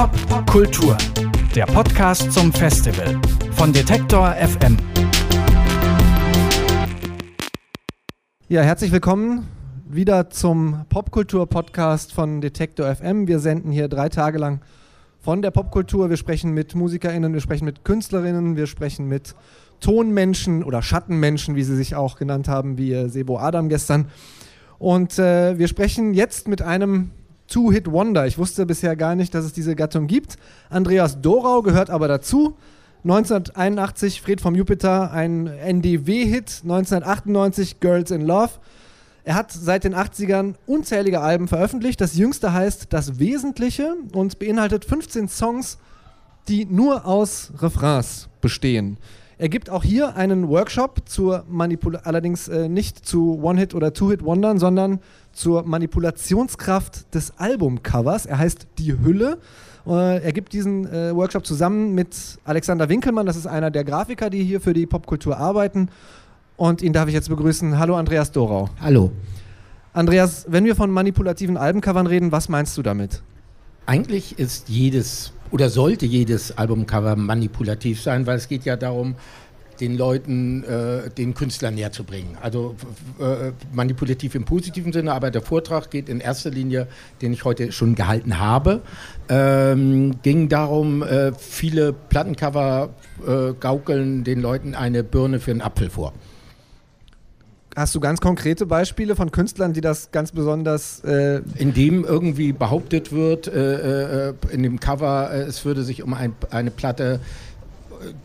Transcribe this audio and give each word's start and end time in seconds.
Pop 0.00 0.46
Kultur, 0.46 0.96
der 1.54 1.66
Podcast 1.66 2.32
zum 2.32 2.50
Festival 2.54 3.20
von 3.52 3.70
Detektor 3.70 4.34
FM. 4.34 4.78
Ja, 8.48 8.62
herzlich 8.62 8.92
willkommen 8.92 9.46
wieder 9.86 10.30
zum 10.30 10.86
Popkultur-Podcast 10.88 12.14
von 12.14 12.40
Detektor 12.40 12.96
FM. 12.96 13.28
Wir 13.28 13.40
senden 13.40 13.70
hier 13.70 13.88
drei 13.88 14.08
Tage 14.08 14.38
lang 14.38 14.62
von 15.18 15.42
der 15.42 15.50
Popkultur. 15.50 16.08
Wir 16.08 16.16
sprechen 16.16 16.52
mit 16.52 16.74
MusikerInnen, 16.74 17.34
wir 17.34 17.42
sprechen 17.42 17.66
mit 17.66 17.84
KünstlerInnen, 17.84 18.56
wir 18.56 18.68
sprechen 18.68 19.06
mit 19.06 19.34
Tonmenschen 19.80 20.64
oder 20.64 20.80
Schattenmenschen, 20.80 21.56
wie 21.56 21.62
sie 21.62 21.76
sich 21.76 21.94
auch 21.94 22.16
genannt 22.16 22.48
haben, 22.48 22.78
wie 22.78 23.06
Sebo 23.10 23.38
Adam 23.38 23.68
gestern. 23.68 24.08
Und 24.78 25.18
äh, 25.18 25.58
wir 25.58 25.68
sprechen 25.68 26.14
jetzt 26.14 26.48
mit 26.48 26.62
einem 26.62 27.10
Two-Hit-Wonder. 27.50 28.26
Ich 28.26 28.38
wusste 28.38 28.64
bisher 28.64 28.96
gar 28.96 29.14
nicht, 29.14 29.34
dass 29.34 29.44
es 29.44 29.52
diese 29.52 29.76
Gattung 29.76 30.06
gibt. 30.06 30.38
Andreas 30.70 31.20
Dorau 31.20 31.60
gehört 31.60 31.90
aber 31.90 32.08
dazu. 32.08 32.56
1981 33.04 34.22
Fred 34.22 34.40
vom 34.40 34.54
Jupiter, 34.54 35.10
ein 35.10 35.46
NDW-Hit. 35.46 36.60
1998 36.62 37.80
Girls 37.80 38.10
in 38.10 38.22
Love. 38.22 38.52
Er 39.24 39.34
hat 39.34 39.52
seit 39.52 39.84
den 39.84 39.94
80ern 39.94 40.54
unzählige 40.66 41.20
Alben 41.20 41.48
veröffentlicht. 41.48 42.00
Das 42.00 42.16
jüngste 42.16 42.52
heißt 42.52 42.86
Das 42.90 43.18
Wesentliche 43.18 43.94
und 44.12 44.38
beinhaltet 44.38 44.84
15 44.84 45.28
Songs, 45.28 45.78
die 46.48 46.64
nur 46.64 47.04
aus 47.04 47.52
Refrains 47.58 48.28
bestehen. 48.40 48.96
Er 49.40 49.48
gibt 49.48 49.70
auch 49.70 49.82
hier 49.82 50.16
einen 50.16 50.50
Workshop 50.50 51.08
zur 51.08 51.44
Manipulation, 51.48 52.06
allerdings 52.06 52.46
äh, 52.48 52.68
nicht 52.68 53.06
zu 53.06 53.40
One-Hit- 53.42 53.74
oder 53.74 53.94
Two-Hit-Wondern, 53.94 54.58
sondern 54.58 55.00
zur 55.32 55.62
Manipulationskraft 55.62 57.14
des 57.14 57.32
Albumcovers. 57.38 58.26
Er 58.26 58.36
heißt 58.36 58.66
Die 58.76 58.92
Hülle. 59.02 59.38
Äh, 59.86 60.22
er 60.22 60.32
gibt 60.34 60.52
diesen 60.52 60.84
äh, 60.84 61.16
Workshop 61.16 61.46
zusammen 61.46 61.94
mit 61.94 62.14
Alexander 62.44 62.90
Winkelmann, 62.90 63.24
das 63.24 63.36
ist 63.36 63.46
einer 63.46 63.70
der 63.70 63.84
Grafiker, 63.84 64.28
die 64.28 64.44
hier 64.44 64.60
für 64.60 64.74
die 64.74 64.84
Popkultur 64.84 65.38
arbeiten. 65.38 65.88
Und 66.58 66.82
ihn 66.82 66.92
darf 66.92 67.08
ich 67.08 67.14
jetzt 67.14 67.30
begrüßen. 67.30 67.78
Hallo 67.78 67.96
Andreas 67.96 68.32
Dorau. 68.32 68.68
Hallo. 68.78 69.10
Andreas, 69.94 70.44
wenn 70.50 70.66
wir 70.66 70.76
von 70.76 70.90
manipulativen 70.90 71.56
Albencovern 71.56 72.06
reden, 72.06 72.30
was 72.30 72.50
meinst 72.50 72.76
du 72.76 72.82
damit? 72.82 73.22
Eigentlich 73.86 74.38
ist 74.38 74.68
jedes 74.68 75.32
oder 75.50 75.68
sollte 75.68 76.06
jedes 76.06 76.56
Albumcover 76.56 77.16
manipulativ 77.16 78.00
sein, 78.00 78.26
weil 78.26 78.36
es 78.36 78.48
geht 78.48 78.64
ja 78.64 78.76
darum, 78.76 79.16
den 79.80 79.96
Leuten, 79.96 80.62
äh, 80.64 81.10
den 81.10 81.34
Künstlern 81.34 81.74
näher 81.74 81.90
zu 81.90 82.04
bringen. 82.04 82.36
Also 82.40 82.76
äh, 83.18 83.52
manipulativ 83.72 84.34
im 84.34 84.44
positiven 84.44 84.92
Sinne, 84.92 85.12
aber 85.12 85.30
der 85.30 85.42
Vortrag 85.42 85.90
geht 85.90 86.08
in 86.08 86.20
erster 86.20 86.50
Linie, 86.50 86.86
den 87.22 87.32
ich 87.32 87.44
heute 87.44 87.72
schon 87.72 87.94
gehalten 87.94 88.38
habe, 88.38 88.82
ähm, 89.28 90.16
ging 90.22 90.48
darum, 90.48 91.02
äh, 91.02 91.32
viele 91.32 91.92
Plattencover 91.92 92.90
äh, 93.26 93.54
gaukeln 93.58 94.22
den 94.24 94.40
Leuten 94.40 94.74
eine 94.74 95.02
Birne 95.02 95.40
für 95.40 95.50
einen 95.50 95.62
Apfel 95.62 95.90
vor. 95.90 96.12
Hast 97.80 97.94
du 97.94 98.00
ganz 98.00 98.20
konkrete 98.20 98.66
Beispiele 98.66 99.16
von 99.16 99.32
Künstlern, 99.32 99.72
die 99.72 99.80
das 99.80 100.10
ganz 100.10 100.32
besonders. 100.32 101.02
Äh 101.02 101.40
in 101.56 101.72
dem 101.72 102.04
irgendwie 102.04 102.52
behauptet 102.52 103.10
wird, 103.10 103.48
äh, 103.48 104.28
äh, 104.28 104.34
in 104.50 104.62
dem 104.62 104.80
Cover, 104.80 105.30
äh, 105.32 105.40
es 105.44 105.64
würde 105.64 105.82
sich 105.82 106.02
um 106.02 106.12
ein, 106.12 106.34
eine 106.50 106.70
Platte 106.70 107.20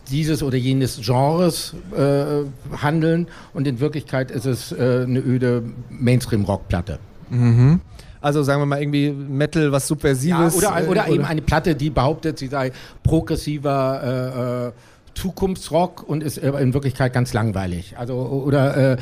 dieses 0.10 0.44
oder 0.44 0.58
jenes 0.58 1.00
Genres 1.02 1.74
äh, 1.96 2.44
handeln 2.82 3.28
und 3.54 3.66
in 3.66 3.80
Wirklichkeit 3.80 4.30
ist 4.30 4.46
es 4.46 4.74
äh, 4.74 5.04
eine 5.08 5.20
öde 5.20 5.64
Mainstream-Rock-Platte. 5.90 7.00
Mhm. 7.30 7.80
Also 8.20 8.44
sagen 8.44 8.62
wir 8.62 8.66
mal 8.66 8.82
irgendwie 8.82 9.10
Metal, 9.12 9.72
was 9.72 9.88
Subversives. 9.88 10.62
Ja, 10.62 10.70
oder, 10.70 10.90
oder, 10.90 10.90
oder, 10.90 11.08
eben 11.08 11.24
eine 11.24 11.42
Platte, 11.42 11.76
die 11.76 11.90
behauptet, 11.92 12.40
sie 12.40 12.48
sei 12.48 12.74
progressiver 13.04 14.74
Zukunftsrock 15.16 16.04
und 16.08 16.22
ist 16.22 16.38
in 16.38 16.74
Wirklichkeit 16.74 17.14
ganz 17.14 17.34
langweilig. 17.34 17.98
Also 17.98 18.16
oder 18.18 18.94
äh, 18.94 18.98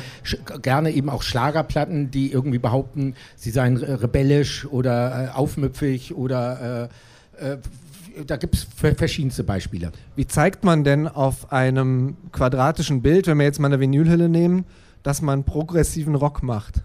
gerne 0.62 0.90
eben 0.90 1.10
auch 1.10 1.22
Schlagerplatten, 1.22 2.10
die 2.10 2.32
irgendwie 2.32 2.58
behaupten, 2.58 3.14
sie 3.36 3.50
seien 3.50 3.76
rebellisch 3.76 4.66
oder 4.66 5.26
äh, 5.26 5.36
aufmüpfig 5.36 6.14
oder 6.14 6.88
äh, 7.40 7.52
äh 7.52 7.56
da 8.28 8.36
gibt 8.36 8.54
es 8.54 8.68
verschiedenste 8.96 9.42
Beispiele. 9.42 9.90
Wie 10.14 10.24
zeigt 10.24 10.62
man 10.62 10.84
denn 10.84 11.08
auf 11.08 11.52
einem 11.52 12.16
quadratischen 12.30 13.02
Bild, 13.02 13.26
wenn 13.26 13.38
wir 13.38 13.44
jetzt 13.44 13.58
mal 13.58 13.66
eine 13.66 13.80
Vinylhülle 13.80 14.28
nehmen, 14.28 14.66
dass 15.02 15.20
man 15.20 15.42
progressiven 15.42 16.14
Rock 16.14 16.44
macht? 16.44 16.84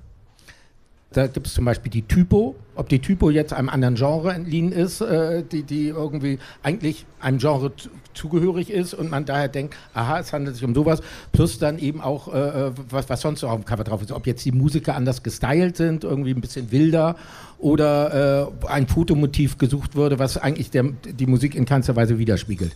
Da 1.12 1.26
gibt 1.26 1.48
es 1.48 1.54
zum 1.54 1.66
Beispiel 1.66 1.92
die 1.92 2.04
Typo. 2.04 2.56
Ob 2.76 2.88
die 2.88 3.00
Typo 3.00 3.32
jetzt 3.32 3.52
einem 3.52 3.70
anderen 3.70 3.96
Genre 3.96 4.32
entliehen 4.32 4.72
ist, 4.72 5.02
äh, 5.02 5.44
die, 5.44 5.64
die 5.64 5.88
irgendwie 5.88 6.38
eigentlich 6.62 7.06
einem 7.20 7.40
Genre 7.40 7.72
zugehörig 8.14 8.70
ist 8.70 8.94
und 8.94 9.10
man 9.10 9.26
daher 9.26 9.48
denkt, 9.48 9.76
aha, 9.94 10.20
es 10.20 10.32
handelt 10.34 10.56
sich 10.56 10.64
um 10.64 10.76
sowas. 10.76 11.02
Plus 11.32 11.58
dann 11.58 11.80
eben 11.80 12.00
auch, 12.00 12.32
äh, 12.34 12.68
äh 12.68 12.72
was, 12.90 13.10
was 13.10 13.22
sonst 13.22 13.42
noch 13.42 13.50
auf 13.50 13.60
dem 13.60 13.66
Cover 13.66 13.84
drauf 13.84 14.04
ist. 14.04 14.12
Ob 14.12 14.28
jetzt 14.28 14.46
die 14.46 14.52
Musiker 14.52 14.96
anders 14.96 15.24
gestylt 15.24 15.78
sind, 15.78 16.04
irgendwie 16.04 16.32
ein 16.32 16.42
bisschen 16.42 16.72
wilder 16.72 17.16
oder 17.58 18.52
äh, 18.64 18.68
ein 18.68 18.88
Fotomotiv 18.88 19.58
gesucht 19.58 19.96
wurde, 19.96 20.20
was 20.20 20.38
eigentlich 20.38 20.70
der, 20.70 20.84
die 20.84 21.26
Musik 21.26 21.56
in 21.56 21.66
keinster 21.66 21.96
Weise 21.96 22.20
widerspiegelt. 22.20 22.76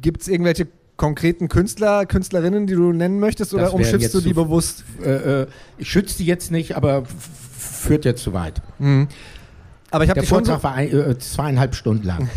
Gibt 0.00 0.22
es 0.22 0.28
irgendwelche 0.28 0.68
konkreten 0.98 1.48
Künstler, 1.48 2.04
Künstlerinnen, 2.04 2.66
die 2.66 2.74
du 2.74 2.92
nennen 2.92 3.20
möchtest, 3.20 3.54
oder 3.54 3.72
umschiffst 3.72 4.12
du 4.12 4.20
die 4.20 4.34
bewusst? 4.34 4.84
Äh, 5.02 5.42
äh, 5.42 5.46
ich 5.78 5.88
schütze 5.88 6.18
die 6.18 6.26
jetzt 6.26 6.50
nicht, 6.50 6.76
aber 6.76 7.04
führt 7.56 8.04
jetzt 8.04 8.22
zu 8.22 8.34
weit. 8.34 8.60
Mhm. 8.78 9.08
Aber 9.90 10.04
ich 10.04 10.12
Der 10.12 10.24
Vortrag 10.24 10.58
so 10.58 10.64
war 10.64 10.74
ein, 10.74 10.92
äh, 10.92 11.16
zweieinhalb 11.18 11.74
Stunden 11.74 12.04
lang. 12.04 12.28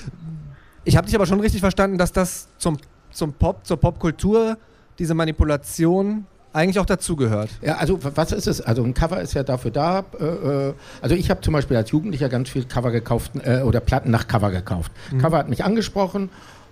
ich 0.84 0.96
habe 0.96 1.06
dich 1.06 1.16
aber 1.16 1.26
schon 1.26 1.40
richtig 1.40 1.60
verstanden, 1.60 1.98
dass 1.98 2.12
das 2.12 2.48
zum, 2.58 2.76
zum 3.10 3.32
Pop, 3.32 3.66
zur 3.66 3.78
Popkultur, 3.78 4.58
diese 4.98 5.14
Manipulation 5.14 6.26
eigentlich 6.52 6.78
auch 6.78 6.86
dazugehört. 6.86 7.50
Ja, 7.62 7.76
also 7.76 7.98
was 8.02 8.32
ist 8.32 8.46
es? 8.46 8.60
Also 8.60 8.82
ein 8.82 8.94
Cover 8.94 9.20
ist 9.20 9.34
ja 9.34 9.42
dafür 9.42 9.70
da. 9.70 10.04
Äh, 10.20 10.24
äh 10.24 10.74
also 11.00 11.14
ich 11.14 11.30
habe 11.30 11.40
zum 11.40 11.52
Beispiel 11.52 11.76
als 11.76 11.90
Jugendlicher 11.90 12.28
ganz 12.28 12.50
viel 12.50 12.64
Cover 12.64 12.90
gekauft 12.90 13.32
äh, 13.42 13.62
oder 13.62 13.80
Platten 13.80 14.10
nach 14.10 14.28
Cover 14.28 14.50
gekauft. 14.50 14.92
Mhm. 15.10 15.18
Cover 15.18 15.38
hat 15.38 15.48
mich 15.48 15.64
angesprochen 15.64 16.28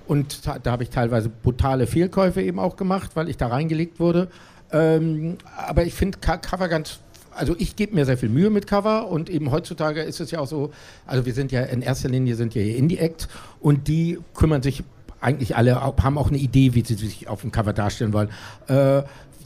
und 0.07 0.47
da 0.63 0.71
habe 0.71 0.83
ich 0.83 0.91
teilweise 0.91 1.29
brutale 1.29 1.87
Fehlkäufe 1.87 2.43
eben 2.43 2.59
auch 2.59 2.77
gemacht, 2.77 3.13
weil 3.15 3.29
ich 3.29 3.37
da 3.37 3.49
reingelegt 3.49 4.01
wurde. 4.01 4.29
Ähm, 4.73 5.39
aber 5.57 5.85
ich 5.85 5.95
finde 5.95 6.19
Cover 6.19 6.69
ganz 6.69 7.01
also 7.37 7.55
ich 7.59 7.77
gebe 7.77 7.95
mir 7.95 8.07
sehr 8.07 8.17
viel 8.17 8.29
Mühe 8.29 8.51
mit 8.51 8.67
Cover 8.67 9.09
und 9.09 9.29
eben 9.29 9.51
heutzutage 9.51 10.03
ist 10.03 10.21
es 10.21 10.31
ja 10.31 10.41
auch 10.41 10.47
so, 10.47 10.73
also 11.07 11.27
wir 11.27 11.35
sind 11.35 11.53
ja 11.53 11.63
in 11.63 11.83
erster 11.83 12.09
Linie 12.09 12.35
sind 12.35 12.55
ja 12.55 12.63
hier 12.63 12.77
Indie-Act 12.77 13.29
und 13.61 13.89
die 13.89 14.19
kümmern 14.35 14.63
sich 14.63 14.83
eigentlich 15.21 15.57
alle, 15.57 15.81
haben 15.81 16.19
auch 16.19 16.29
eine 16.29 16.39
Idee, 16.39 16.75
wie 16.75 16.85
sie 16.85 16.95
sich 16.95 17.29
auf 17.29 17.43
dem 17.43 17.53
Cover 17.53 17.73
darstellen 17.73 18.13
wollen. 18.13 18.31
Äh, 18.69 19.03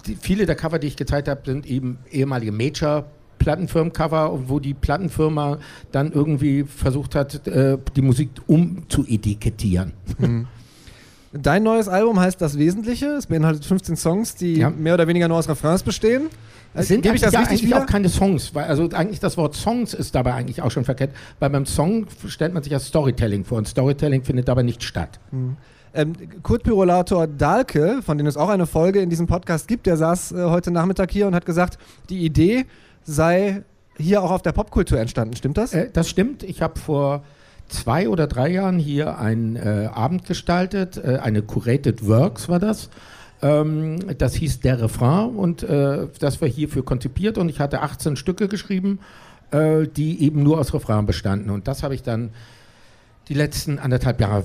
die, 0.06 0.16
viele 0.20 0.46
der 0.46 0.56
Cover, 0.56 0.78
die 0.78 0.86
ich 0.86 0.96
gezeigt 0.96 1.28
habe, 1.28 1.42
sind 1.44 1.66
eben 1.66 1.98
ehemalige 2.10 2.52
Major 2.52 3.06
Plattenfirmencover, 3.40 4.48
wo 4.48 4.60
die 4.60 4.74
Plattenfirma 4.74 5.58
dann 5.90 6.12
irgendwie 6.12 6.62
versucht 6.64 7.16
hat, 7.16 7.46
äh, 7.48 7.78
die 7.96 8.02
Musik 8.02 8.30
umzuetikettieren. 8.46 9.92
Mhm. 10.18 10.46
Dein 11.32 11.62
neues 11.62 11.88
Album 11.88 12.20
heißt 12.20 12.40
Das 12.40 12.58
Wesentliche. 12.58 13.06
Es 13.06 13.26
beinhaltet 13.26 13.64
15 13.64 13.96
Songs, 13.96 14.34
die 14.34 14.56
ja. 14.56 14.70
mehr 14.70 14.94
oder 14.94 15.08
weniger 15.08 15.26
nur 15.28 15.38
aus 15.38 15.48
Refrains 15.48 15.82
bestehen. 15.82 16.28
Es 16.74 16.88
sind 16.88 17.04
ich 17.04 17.20
das 17.20 17.32
ja 17.32 17.40
eigentlich 17.40 17.64
wieder? 17.64 17.82
auch 17.82 17.86
keine 17.86 18.08
Songs, 18.08 18.54
weil 18.54 18.64
also 18.64 18.88
eigentlich 18.90 19.18
das 19.18 19.36
Wort 19.36 19.56
Songs 19.56 19.92
ist 19.92 20.14
dabei 20.14 20.34
eigentlich 20.34 20.62
auch 20.62 20.70
schon 20.70 20.84
verkehrt, 20.84 21.10
weil 21.40 21.50
beim 21.50 21.66
Song 21.66 22.06
stellt 22.28 22.54
man 22.54 22.62
sich 22.62 22.70
ja 22.72 22.78
Storytelling 22.78 23.44
vor 23.44 23.58
und 23.58 23.66
Storytelling 23.66 24.22
findet 24.22 24.46
dabei 24.46 24.62
nicht 24.62 24.84
statt. 24.84 25.18
Mhm. 25.32 25.56
Ähm, 25.92 26.12
Kurt 26.44 26.62
Pyrolator 26.62 27.26
Dahlke, 27.26 28.00
von 28.02 28.16
dem 28.16 28.26
es 28.28 28.36
auch 28.36 28.48
eine 28.48 28.66
Folge 28.66 29.00
in 29.00 29.10
diesem 29.10 29.26
Podcast 29.26 29.66
gibt, 29.66 29.86
der 29.86 29.96
saß 29.96 30.32
äh, 30.32 30.44
heute 30.44 30.70
Nachmittag 30.70 31.10
hier 31.10 31.26
und 31.26 31.34
hat 31.34 31.44
gesagt, 31.44 31.78
die 32.08 32.24
Idee 32.24 32.66
sei 33.04 33.62
hier 33.96 34.22
auch 34.22 34.30
auf 34.30 34.42
der 34.42 34.52
Popkultur 34.52 34.98
entstanden. 34.98 35.36
Stimmt 35.36 35.58
das? 35.58 35.74
Äh, 35.74 35.90
das 35.92 36.08
stimmt. 36.08 36.42
Ich 36.42 36.62
habe 36.62 36.78
vor 36.78 37.22
zwei 37.68 38.08
oder 38.08 38.26
drei 38.26 38.50
Jahren 38.50 38.78
hier 38.78 39.18
einen 39.18 39.56
äh, 39.56 39.88
Abend 39.92 40.26
gestaltet, 40.26 40.96
äh, 40.96 41.18
eine 41.22 41.42
Curated 41.42 42.06
Works 42.06 42.48
war 42.48 42.58
das. 42.58 42.90
Ähm, 43.42 44.18
das 44.18 44.34
hieß 44.34 44.60
Der 44.60 44.80
Refrain 44.80 45.30
und 45.30 45.62
äh, 45.62 46.08
das 46.18 46.40
war 46.40 46.48
hierfür 46.48 46.84
konzipiert 46.84 47.38
und 47.38 47.48
ich 47.48 47.60
hatte 47.60 47.80
18 47.80 48.16
Stücke 48.16 48.48
geschrieben, 48.48 48.98
äh, 49.50 49.86
die 49.86 50.22
eben 50.22 50.42
nur 50.42 50.58
aus 50.58 50.74
Refrain 50.74 51.06
bestanden. 51.06 51.50
Und 51.50 51.68
das 51.68 51.82
habe 51.82 51.94
ich 51.94 52.02
dann 52.02 52.30
die 53.28 53.34
letzten 53.34 53.78
anderthalb 53.78 54.20
Jahre 54.20 54.44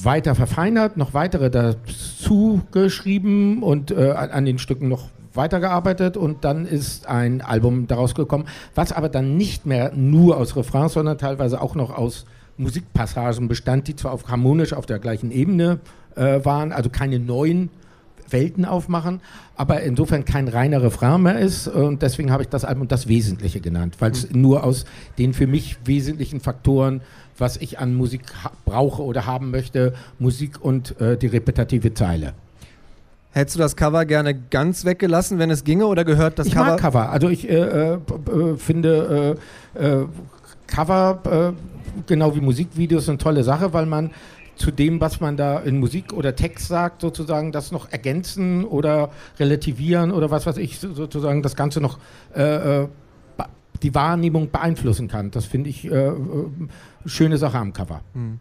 weiter 0.00 0.34
verfeinert, 0.34 0.96
noch 0.96 1.14
weitere 1.14 1.50
dazu 1.50 2.62
geschrieben 2.70 3.62
und 3.62 3.90
äh, 3.90 4.10
an 4.10 4.44
den 4.44 4.58
Stücken 4.58 4.88
noch 4.88 5.08
weitergearbeitet 5.34 6.16
und 6.16 6.44
dann 6.44 6.66
ist 6.66 7.06
ein 7.06 7.40
Album 7.40 7.86
daraus 7.86 8.14
gekommen, 8.14 8.46
was 8.74 8.92
aber 8.92 9.08
dann 9.08 9.36
nicht 9.36 9.66
mehr 9.66 9.92
nur 9.94 10.36
aus 10.36 10.56
Refrains, 10.56 10.94
sondern 10.94 11.18
teilweise 11.18 11.60
auch 11.60 11.74
noch 11.74 11.96
aus 11.96 12.26
Musikpassagen 12.56 13.48
bestand, 13.48 13.88
die 13.88 13.96
zwar 13.96 14.12
auf 14.12 14.28
harmonisch 14.28 14.72
auf 14.72 14.86
der 14.86 14.98
gleichen 14.98 15.30
Ebene 15.30 15.80
äh, 16.16 16.44
waren, 16.44 16.72
also 16.72 16.90
keine 16.90 17.18
neuen 17.18 17.70
Welten 18.32 18.64
aufmachen, 18.64 19.20
aber 19.56 19.82
insofern 19.82 20.24
kein 20.24 20.48
reiner 20.48 20.82
Refrain 20.82 21.22
mehr 21.22 21.38
ist. 21.38 21.68
Und 21.68 22.02
deswegen 22.02 22.30
habe 22.30 22.42
ich 22.42 22.48
das 22.48 22.64
Album 22.64 22.88
das 22.88 23.08
Wesentliche 23.08 23.60
genannt, 23.60 23.96
weil 23.98 24.12
es 24.12 24.30
mhm. 24.30 24.40
nur 24.40 24.64
aus 24.64 24.84
den 25.18 25.34
für 25.34 25.46
mich 25.46 25.78
wesentlichen 25.84 26.40
Faktoren, 26.40 27.02
was 27.38 27.56
ich 27.56 27.78
an 27.78 27.94
Musik 27.94 28.22
brauche 28.64 29.02
oder 29.02 29.26
haben 29.26 29.50
möchte, 29.50 29.94
Musik 30.18 30.62
und 30.62 31.00
äh, 31.00 31.16
die 31.16 31.26
repetitive 31.26 31.94
Zeile. 31.94 32.34
Hättest 33.32 33.56
du 33.56 33.60
das 33.60 33.76
Cover 33.76 34.04
gerne 34.04 34.34
ganz 34.34 34.84
weggelassen, 34.84 35.38
wenn 35.38 35.50
es 35.50 35.64
ginge, 35.64 35.86
oder 35.86 36.04
gehört 36.04 36.38
das 36.38 36.46
ich 36.46 36.54
Cover? 36.54 36.66
Ich 36.66 36.70
mag 36.72 36.80
Cover. 36.80 37.10
Also 37.10 37.28
ich 37.28 37.48
äh, 37.48 37.94
äh, 37.94 37.98
finde 38.58 39.36
äh, 39.74 39.84
äh, 39.84 40.06
Cover, 40.66 41.54
äh, 41.54 42.02
genau 42.06 42.34
wie 42.36 42.40
Musikvideos, 42.40 43.08
eine 43.08 43.18
tolle 43.18 43.42
Sache, 43.42 43.72
weil 43.72 43.86
man 43.86 44.10
zu 44.56 44.70
dem, 44.70 45.00
was 45.00 45.20
man 45.20 45.38
da 45.38 45.58
in 45.60 45.80
Musik 45.80 46.12
oder 46.12 46.36
Text 46.36 46.68
sagt, 46.68 47.00
sozusagen 47.00 47.52
das 47.52 47.72
noch 47.72 47.90
ergänzen 47.90 48.64
oder 48.64 49.10
relativieren 49.38 50.12
oder 50.12 50.30
was 50.30 50.46
weiß 50.46 50.58
ich, 50.58 50.78
sozusagen 50.78 51.42
das 51.42 51.56
Ganze 51.56 51.80
noch 51.80 51.98
äh, 52.34 52.86
die 53.82 53.94
Wahrnehmung 53.94 54.50
beeinflussen 54.50 55.08
kann. 55.08 55.30
Das 55.30 55.44
finde 55.44 55.70
ich 55.70 55.90
äh, 55.90 56.12
schöne 57.06 57.38
Sache 57.38 57.58
am 57.58 57.72
Cover. 57.72 58.02
Hm. 58.14 58.38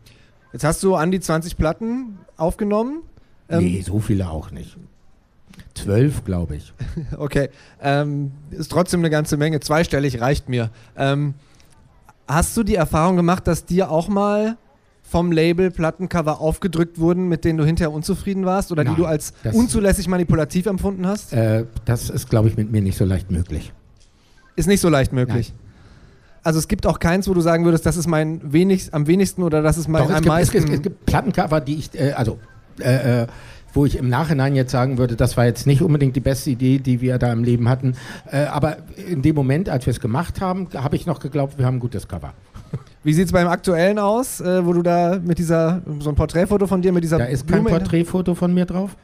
Jetzt 0.53 0.63
hast 0.63 0.83
du 0.83 0.95
an 0.95 1.11
die 1.11 1.19
20 1.19 1.57
Platten 1.57 2.19
aufgenommen. 2.38 3.03
Ähm, 3.51 3.63
nee, 3.63 3.81
so 3.81 4.00
viele 4.00 4.30
auch 4.30 4.51
nicht. 4.51 4.77
Zwölf, 5.74 6.24
glaube 6.24 6.56
ich. 6.57 6.74
okay. 7.18 7.50
Ähm, 7.81 8.31
ist 8.51 8.71
trotzdem 8.71 9.01
eine 9.01 9.09
ganze 9.09 9.38
Menge. 9.38 9.59
Zweistellig 9.59 10.21
reicht 10.21 10.50
mir. 10.50 10.69
Ähm, 10.98 11.33
hast 12.27 12.56
du 12.57 12.63
die 12.63 12.75
Erfahrung 12.75 13.15
gemacht, 13.15 13.48
dass 13.48 13.65
dir 13.65 13.89
auch 13.92 14.07
mal 14.07 14.57
vom 15.03 15.31
Label 15.31 15.71
Plattencover 15.71 16.39
aufgedrückt 16.39 16.98
wurden, 17.00 17.27
mit 17.27 17.44
denen 17.44 17.57
du 17.57 17.65
hinterher 17.65 17.92
unzufrieden 17.92 18.45
warst 18.45 18.71
oder 18.71 18.83
Nein, 18.83 18.95
die 18.95 19.01
du 19.01 19.06
als 19.06 19.33
unzulässig 19.51 20.07
manipulativ 20.07 20.68
empfunden 20.68 21.06
hast? 21.06 21.33
Äh, 21.33 21.65
das 21.83 22.09
ist, 22.09 22.30
glaube 22.30 22.48
ich, 22.48 22.56
mit 22.56 22.71
mir 22.71 22.81
nicht 22.81 22.98
so 22.98 23.03
leicht 23.03 23.30
möglich. 23.30 23.74
Ist 24.56 24.68
nicht 24.68 24.80
so 24.80 24.88
leicht 24.89 25.12
möglich. 25.12 25.50
Nein. 25.50 25.71
Also 26.44 26.59
es 26.59 26.68
gibt 26.68 26.88
auch 26.88 27.00
keins, 27.00 27.27
wo 27.27 27.33
du 27.33 27.42
sagen 27.42 27.65
würdest, 27.65 27.86
das 27.86 27.98
ist 27.98 28.07
mein 28.07 28.53
wenig, 28.53 28.94
am 28.94 29.06
wenigsten 29.06 29.44
oder 29.44 29.62
das 29.62 29.77
ist 29.77 29.88
mein 29.88 30.03
Doch, 30.03 30.09
am 30.09 30.15
es 30.15 30.21
gibt, 30.21 30.27
meisten. 30.27 30.57
Es, 30.57 30.63
es, 30.63 30.69
es 30.71 30.81
gibt 30.81 31.06
Plattencover, 31.06 31.62
die 31.62 31.75
ich, 31.75 31.94
äh, 31.94 32.13
also 32.13 32.39
äh, 32.79 33.23
äh, 33.23 33.27
wo 33.73 33.85
ich 33.85 33.97
im 33.97 34.09
Nachhinein 34.09 34.56
jetzt 34.56 34.71
sagen 34.71 34.97
würde, 34.97 35.15
das 35.15 35.38
war 35.38 35.45
jetzt 35.45 35.65
nicht 35.65 35.81
unbedingt 35.81 36.15
die 36.15 36.21
beste 36.21 36.50
Idee, 36.50 36.79
die 36.79 37.01
wir 37.01 37.18
da 37.18 37.31
im 37.31 37.44
Leben 37.44 37.69
hatten. 37.69 37.95
Äh, 38.29 38.44
aber 38.45 38.77
in 39.09 39.21
dem 39.21 39.35
Moment, 39.35 39.69
als 39.69 39.85
wir 39.85 39.91
es 39.91 40.00
gemacht 40.00 40.41
haben, 40.41 40.68
habe 40.75 40.95
ich 40.95 41.06
noch 41.06 41.19
geglaubt, 41.19 41.57
wir 41.57 41.65
haben 41.65 41.77
ein 41.77 41.79
gutes 41.79 42.07
Cover. 42.07 42.33
Wie 43.03 43.13
sieht 43.13 43.27
es 43.27 43.31
beim 43.31 43.47
aktuellen 43.47 44.00
aus, 44.00 44.41
äh, 44.41 44.65
wo 44.65 44.73
du 44.73 44.81
da 44.81 45.19
mit 45.23 45.39
dieser, 45.39 45.81
so 46.00 46.09
ein 46.09 46.15
Porträtfoto 46.15 46.68
von 46.68 46.81
dir 46.81 46.91
mit 46.91 47.03
dieser 47.03 47.18
Da 47.18 47.25
ist 47.25 47.47
kein 47.47 47.63
Porträtfoto 47.63 48.35
von 48.35 48.53
mir 48.53 48.65
drauf. 48.65 48.95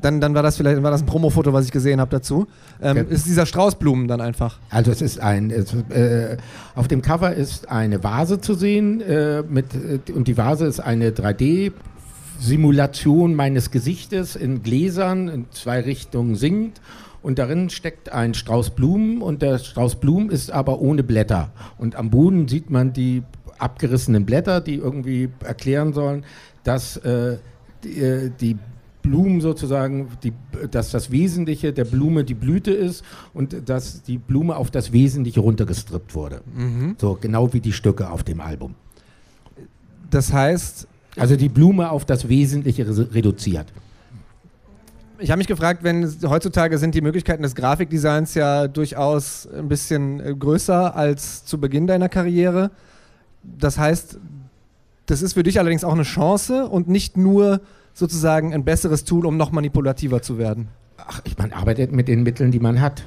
Dann, 0.00 0.20
dann 0.20 0.32
war 0.32 0.44
das 0.44 0.56
vielleicht 0.56 0.80
war 0.80 0.92
das 0.92 1.02
ein 1.02 1.06
Promofoto, 1.06 1.52
was 1.52 1.64
ich 1.64 1.72
gesehen 1.72 2.00
habe 2.00 2.10
dazu. 2.10 2.46
Ähm, 2.80 2.98
okay. 2.98 3.06
Ist 3.14 3.26
dieser 3.26 3.46
Straußblumen 3.46 4.06
dann 4.06 4.20
einfach? 4.20 4.60
Also 4.70 4.92
es 4.92 5.02
ist 5.02 5.20
ein, 5.20 5.50
es, 5.50 5.74
äh, 5.90 6.36
auf 6.76 6.86
dem 6.86 7.02
Cover 7.02 7.34
ist 7.34 7.68
eine 7.68 8.04
Vase 8.04 8.40
zu 8.40 8.54
sehen 8.54 9.00
äh, 9.00 9.42
mit, 9.42 9.74
äh, 9.74 10.12
und 10.12 10.28
die 10.28 10.36
Vase 10.36 10.66
ist 10.66 10.78
eine 10.78 11.10
3D 11.10 11.72
Simulation 12.38 13.34
meines 13.34 13.70
Gesichtes 13.70 14.36
in 14.36 14.62
Gläsern 14.62 15.28
in 15.28 15.46
zwei 15.50 15.80
Richtungen 15.80 16.36
singt 16.36 16.80
und 17.22 17.38
darin 17.38 17.68
steckt 17.68 18.12
ein 18.12 18.34
Strauß 18.34 18.70
Blumen 18.70 19.22
und 19.22 19.42
der 19.42 19.58
Strauß 19.58 19.96
Blumen 19.96 20.30
ist 20.30 20.50
aber 20.50 20.80
ohne 20.80 21.02
Blätter 21.02 21.50
und 21.78 21.96
am 21.96 22.10
Boden 22.10 22.48
sieht 22.48 22.70
man 22.70 22.92
die 22.92 23.22
abgerissenen 23.58 24.24
Blätter, 24.24 24.60
die 24.60 24.76
irgendwie 24.76 25.28
erklären 25.44 25.92
sollen, 25.92 26.24
dass 26.62 26.96
äh, 26.98 27.38
die, 27.82 28.00
äh, 28.00 28.30
die 28.40 28.56
Blumen 29.02 29.40
sozusagen, 29.40 30.08
die, 30.22 30.32
dass 30.70 30.90
das 30.90 31.10
Wesentliche 31.10 31.72
der 31.72 31.84
Blume 31.84 32.24
die 32.24 32.34
Blüte 32.34 32.70
ist 32.70 33.04
und 33.32 33.68
dass 33.68 34.02
die 34.02 34.18
Blume 34.18 34.56
auf 34.56 34.70
das 34.70 34.92
Wesentliche 34.92 35.40
runtergestrippt 35.40 36.14
wurde. 36.14 36.42
Mhm. 36.54 36.96
So 36.98 37.18
genau 37.20 37.52
wie 37.52 37.60
die 37.60 37.72
Stücke 37.72 38.10
auf 38.10 38.22
dem 38.22 38.40
Album. 38.40 38.74
Das 40.10 40.32
heißt, 40.32 40.88
also 41.18 41.36
die 41.36 41.48
Blume 41.48 41.90
auf 41.90 42.04
das 42.04 42.28
Wesentliche 42.28 42.86
reduziert. 43.14 43.66
Ich 45.20 45.30
habe 45.30 45.38
mich 45.38 45.48
gefragt, 45.48 45.82
wenn 45.82 46.08
heutzutage 46.28 46.78
sind 46.78 46.94
die 46.94 47.00
Möglichkeiten 47.00 47.42
des 47.42 47.56
Grafikdesigns 47.56 48.34
ja 48.34 48.68
durchaus 48.68 49.48
ein 49.48 49.68
bisschen 49.68 50.20
äh, 50.20 50.32
größer 50.32 50.94
als 50.94 51.44
zu 51.44 51.58
Beginn 51.58 51.88
deiner 51.88 52.08
Karriere. 52.08 52.70
Das 53.42 53.78
heißt, 53.78 54.18
das 55.06 55.22
ist 55.22 55.32
für 55.34 55.42
dich 55.42 55.58
allerdings 55.58 55.82
auch 55.82 55.94
eine 55.94 56.04
Chance 56.04 56.66
und 56.68 56.88
nicht 56.88 57.16
nur 57.16 57.60
sozusagen 57.94 58.54
ein 58.54 58.64
besseres 58.64 59.04
Tool, 59.04 59.26
um 59.26 59.36
noch 59.36 59.50
manipulativer 59.50 60.22
zu 60.22 60.38
werden. 60.38 60.68
Ach, 60.98 61.20
ich 61.24 61.36
man 61.36 61.52
arbeitet 61.52 61.90
mit 61.92 62.06
den 62.06 62.22
Mitteln, 62.22 62.52
die 62.52 62.60
man 62.60 62.80
hat. 62.80 63.02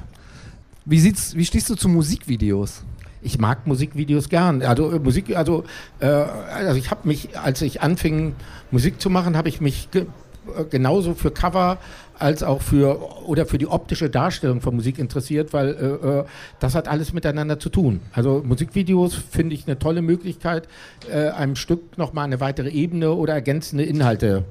Wie, 0.84 0.98
sieht's, 0.98 1.34
wie 1.34 1.44
stehst 1.46 1.70
du 1.70 1.76
zu 1.76 1.88
Musikvideos? 1.88 2.82
Ich 3.22 3.38
mag 3.38 3.66
Musikvideos 3.66 4.28
gern. 4.28 4.62
Also 4.62 4.90
äh, 4.90 4.98
Musik, 4.98 5.34
also, 5.36 5.64
äh, 6.00 6.06
also 6.06 6.78
ich 6.78 6.90
habe 6.90 7.06
mich, 7.08 7.38
als 7.38 7.62
ich 7.62 7.80
anfing 7.80 8.34
Musik 8.70 9.00
zu 9.00 9.10
machen, 9.10 9.36
habe 9.36 9.48
ich 9.48 9.60
mich 9.60 9.90
ge 9.90 10.06
äh, 10.56 10.64
genauso 10.64 11.14
für 11.14 11.30
Cover 11.30 11.78
als 12.18 12.42
auch 12.42 12.62
für 12.62 12.98
oder 13.26 13.46
für 13.46 13.58
die 13.58 13.66
optische 13.66 14.10
Darstellung 14.10 14.60
von 14.60 14.74
Musik 14.74 14.98
interessiert, 14.98 15.52
weil 15.52 15.68
äh, 15.68 16.20
äh 16.20 16.24
das 16.60 16.74
hat 16.74 16.88
alles 16.88 17.12
miteinander 17.12 17.58
zu 17.58 17.68
tun. 17.68 18.00
Also 18.12 18.42
Musikvideos 18.44 19.14
finde 19.14 19.54
ich 19.54 19.66
eine 19.66 19.78
tolle 19.78 20.02
Möglichkeit, 20.02 20.68
äh, 21.10 21.28
einem 21.30 21.56
Stück 21.56 21.98
nochmal 21.98 22.24
eine 22.24 22.40
weitere 22.40 22.70
Ebene 22.70 23.12
oder 23.12 23.34
ergänzende 23.34 23.84
Inhalte 23.84 24.44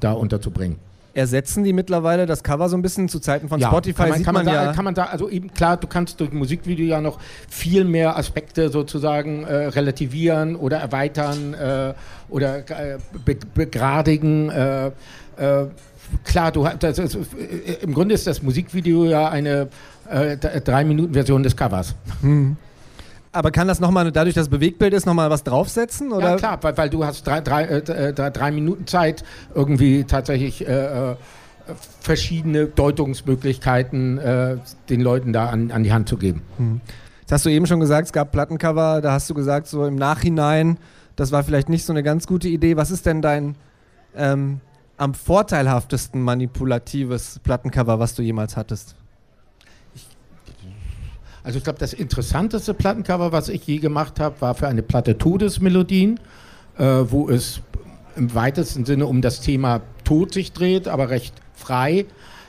da 0.00 0.12
unterzubringen 0.12 0.78
ersetzen 1.16 1.64
die 1.64 1.72
mittlerweile? 1.72 2.26
Das 2.26 2.42
Cover 2.42 2.68
so 2.68 2.76
ein 2.76 2.82
bisschen 2.82 3.08
zu 3.08 3.20
Zeiten 3.20 3.48
von 3.48 3.60
ja, 3.60 3.68
Spotify 3.68 3.94
kann 3.94 4.08
man, 4.08 4.16
sieht 4.18 4.24
kann 4.26 4.34
man, 4.34 4.44
man 4.44 4.54
da, 4.54 4.64
ja. 4.64 4.72
kann 4.72 4.84
man 4.84 4.94
da 4.94 5.04
also 5.04 5.28
eben 5.28 5.52
klar 5.52 5.76
du 5.76 5.86
kannst 5.86 6.20
durch 6.20 6.32
Musikvideo 6.32 6.86
ja 6.86 7.00
noch 7.00 7.18
viel 7.48 7.84
mehr 7.84 8.16
Aspekte 8.16 8.68
sozusagen 8.68 9.44
äh, 9.44 9.54
relativieren 9.68 10.56
oder 10.56 10.78
erweitern 10.78 11.54
äh, 11.54 11.94
oder 12.28 12.58
äh, 12.58 12.98
be 13.24 13.36
begradigen 13.54 14.50
äh, 14.50 14.86
äh, 14.86 14.92
klar 16.24 16.52
du 16.52 16.68
das 16.78 16.98
ist, 16.98 17.14
äh, 17.14 17.18
im 17.82 17.94
Grunde 17.94 18.14
ist 18.14 18.26
das 18.26 18.42
Musikvideo 18.42 19.04
ja 19.06 19.28
eine 19.28 19.68
drei 20.64 20.84
Minuten 20.84 21.14
Version 21.14 21.42
des 21.42 21.56
Covers. 21.56 21.96
Hm. 22.20 22.56
Aber 23.36 23.50
kann 23.50 23.68
das 23.68 23.80
nochmal, 23.80 24.10
dadurch, 24.10 24.34
dass 24.34 24.44
es 24.44 24.48
Bewegtbild 24.48 24.94
ist, 24.94 25.04
nochmal 25.04 25.28
was 25.28 25.44
draufsetzen? 25.44 26.10
Oder? 26.10 26.30
Ja, 26.30 26.36
klar, 26.36 26.58
weil, 26.62 26.76
weil 26.78 26.88
du 26.88 27.04
hast 27.04 27.26
drei, 27.26 27.42
drei, 27.42 27.64
äh, 27.64 28.12
drei, 28.14 28.30
drei 28.30 28.50
Minuten 28.50 28.86
Zeit, 28.86 29.24
irgendwie 29.54 30.04
tatsächlich 30.04 30.66
äh, 30.66 31.12
äh, 31.12 31.16
verschiedene 32.00 32.66
Deutungsmöglichkeiten 32.66 34.16
äh, 34.16 34.56
den 34.88 35.02
Leuten 35.02 35.34
da 35.34 35.50
an, 35.50 35.70
an 35.70 35.82
die 35.82 35.92
Hand 35.92 36.08
zu 36.08 36.16
geben. 36.16 36.40
Hm. 36.56 36.80
Jetzt 37.20 37.32
hast 37.32 37.44
du 37.44 37.50
eben 37.50 37.66
schon 37.66 37.80
gesagt, 37.80 38.06
es 38.06 38.12
gab 38.14 38.32
Plattencover, 38.32 39.02
da 39.02 39.12
hast 39.12 39.28
du 39.28 39.34
gesagt, 39.34 39.66
so 39.66 39.84
im 39.84 39.96
Nachhinein, 39.96 40.78
das 41.16 41.30
war 41.30 41.44
vielleicht 41.44 41.68
nicht 41.68 41.84
so 41.84 41.92
eine 41.92 42.02
ganz 42.02 42.26
gute 42.26 42.48
Idee. 42.48 42.78
Was 42.78 42.90
ist 42.90 43.04
denn 43.04 43.20
dein 43.20 43.56
ähm, 44.16 44.60
am 44.96 45.12
vorteilhaftesten 45.12 46.22
manipulatives 46.22 47.38
Plattencover, 47.40 47.98
was 47.98 48.14
du 48.14 48.22
jemals 48.22 48.56
hattest? 48.56 48.96
Also 51.46 51.58
ich 51.58 51.64
glaube, 51.64 51.78
das 51.78 51.92
interessanteste 51.92 52.74
Plattencover, 52.74 53.30
was 53.30 53.48
ich 53.48 53.64
je 53.68 53.78
gemacht 53.78 54.18
habe, 54.18 54.40
war 54.40 54.56
für 54.56 54.66
eine 54.66 54.82
Platte 54.82 55.16
Todesmelodien, 55.16 56.18
äh, 56.76 56.84
wo 56.84 57.30
es 57.30 57.60
im 58.16 58.34
weitesten 58.34 58.84
Sinne 58.84 59.06
um 59.06 59.22
das 59.22 59.42
Thema 59.42 59.82
Tod 60.02 60.34
sich 60.34 60.52
dreht, 60.52 60.88
aber 60.88 61.08
recht 61.08 61.34
frei, 61.54 62.06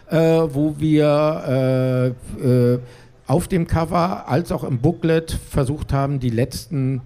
äh, 0.09 0.17
wo 0.17 0.79
wir 0.79 2.15
äh, 2.41 2.73
äh 2.73 2.79
auf 3.27 3.49
dem 3.49 3.67
Cover 3.67 4.29
als 4.29 4.53
auch 4.53 4.63
im 4.63 4.79
Booklet 4.79 5.31
versucht 5.31 5.91
haben, 5.91 6.19
die 6.19 6.29
letzten 6.29 7.01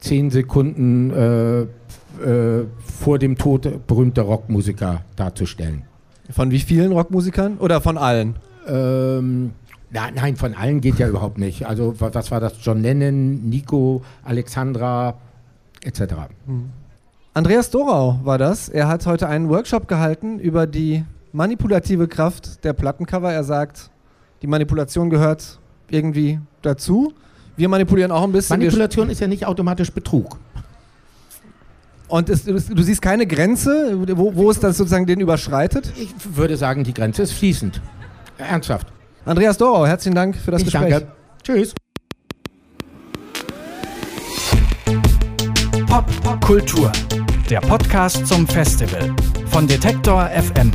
zehn 0.00 0.28
Sekunden 0.30 1.10
äh, 1.12 1.60
äh, 1.60 2.66
vor 2.84 3.18
dem 3.20 3.38
Tod 3.38 3.86
berühmter 3.86 4.22
Rockmusiker 4.22 5.02
darzustellen. 5.16 5.84
Von 6.30 6.50
wie 6.50 6.58
vielen 6.58 6.92
Rockmusikern 6.92 7.58
oder 7.58 7.80
von 7.80 7.96
allen? 7.96 8.34
Ähm, 8.66 9.52
Nein, 9.92 10.14
nein, 10.14 10.36
von 10.36 10.54
allen 10.54 10.80
geht 10.80 10.98
ja 10.98 11.08
überhaupt 11.08 11.38
nicht. 11.38 11.66
Also 11.66 11.94
was 11.98 12.30
war 12.30 12.40
das? 12.40 12.54
John 12.62 12.80
Lennon, 12.82 13.48
Nico, 13.48 14.02
Alexandra 14.22 15.18
etc. 15.82 16.00
Hm. 16.46 16.70
Andreas 17.34 17.70
Dorau 17.70 18.20
war 18.22 18.38
das. 18.38 18.68
Er 18.68 18.88
hat 18.88 19.06
heute 19.06 19.28
einen 19.28 19.48
Workshop 19.48 19.88
gehalten 19.88 20.38
über 20.38 20.66
die 20.66 21.04
manipulative 21.32 22.08
Kraft 22.08 22.64
der 22.64 22.72
Plattencover. 22.72 23.32
Er 23.32 23.44
sagt, 23.44 23.90
die 24.42 24.46
Manipulation 24.46 25.10
gehört 25.10 25.58
irgendwie 25.88 26.40
dazu. 26.62 27.12
Wir 27.56 27.68
manipulieren 27.68 28.10
auch 28.10 28.22
ein 28.22 28.32
bisschen. 28.32 28.58
Manipulation 28.58 29.10
ist 29.10 29.20
ja 29.20 29.26
nicht 29.26 29.46
automatisch 29.46 29.92
Betrug. 29.92 30.38
Und 32.08 32.28
es, 32.28 32.44
du, 32.44 32.54
du, 32.54 32.82
siehst 32.82 33.02
keine 33.02 33.26
Grenze, 33.26 33.96
wo, 34.16 34.34
wo 34.34 34.50
es 34.50 34.58
das 34.58 34.76
sozusagen 34.76 35.06
den 35.06 35.20
überschreitet? 35.20 35.92
Ich 35.96 36.12
würde 36.34 36.56
sagen, 36.56 36.82
die 36.82 36.94
Grenze 36.94 37.22
ist 37.22 37.32
fließend. 37.32 37.80
Ernsthaft. 38.38 38.88
Andreas 39.30 39.56
Dorau, 39.56 39.86
herzlichen 39.86 40.16
Dank 40.16 40.34
für 40.34 40.50
das 40.50 40.62
ich 40.62 40.72
Gespräch. 40.72 40.90
Danke. 40.90 41.12
Tschüss. 41.44 41.72
Pop, 45.86 46.04
Pop 46.24 46.44
Kultur, 46.44 46.90
der 47.48 47.60
Podcast 47.60 48.26
zum 48.26 48.44
Festival 48.48 49.14
von 49.46 49.68
Detektor 49.68 50.28
FM. 50.30 50.72